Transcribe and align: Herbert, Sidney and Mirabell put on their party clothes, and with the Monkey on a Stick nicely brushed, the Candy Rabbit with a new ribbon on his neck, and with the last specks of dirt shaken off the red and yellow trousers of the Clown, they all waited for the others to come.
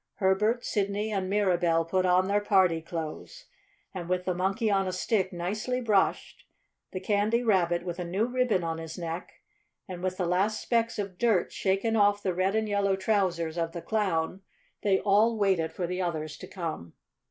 Herbert, 0.15 0.65
Sidney 0.65 1.11
and 1.11 1.29
Mirabell 1.29 1.85
put 1.87 2.07
on 2.07 2.27
their 2.27 2.41
party 2.41 2.81
clothes, 2.81 3.45
and 3.93 4.09
with 4.09 4.25
the 4.25 4.33
Monkey 4.33 4.71
on 4.71 4.87
a 4.87 4.91
Stick 4.91 5.31
nicely 5.31 5.79
brushed, 5.79 6.43
the 6.91 6.99
Candy 6.99 7.43
Rabbit 7.43 7.83
with 7.85 7.99
a 7.99 8.03
new 8.03 8.25
ribbon 8.25 8.63
on 8.63 8.79
his 8.79 8.97
neck, 8.97 9.33
and 9.87 10.01
with 10.01 10.17
the 10.17 10.25
last 10.25 10.59
specks 10.59 10.97
of 10.97 11.19
dirt 11.19 11.51
shaken 11.51 11.95
off 11.95 12.23
the 12.23 12.33
red 12.33 12.55
and 12.55 12.67
yellow 12.67 12.95
trousers 12.95 13.59
of 13.59 13.73
the 13.73 13.81
Clown, 13.83 14.41
they 14.81 14.99
all 14.99 15.37
waited 15.37 15.71
for 15.71 15.85
the 15.85 16.01
others 16.01 16.35
to 16.37 16.47
come. 16.47 16.93